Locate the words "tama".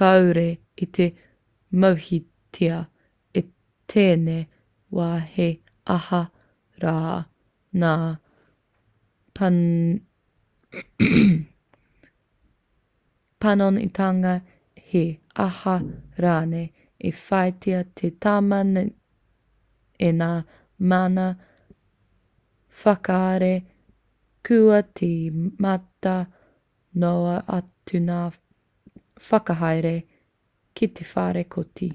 18.26-18.60